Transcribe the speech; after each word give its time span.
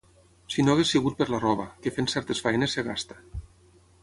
Si 0.53 0.63
no 0.65 0.73
hagués 0.77 0.93
sigut 0.95 1.19
per 1.19 1.27
la 1.33 1.41
roba, 1.43 1.67
que 1.85 1.93
fent 1.99 2.09
certes 2.15 2.43
feines 2.47 2.77
es 2.85 2.89
gasta 2.89 3.23